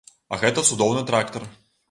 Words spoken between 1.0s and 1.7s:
трактар.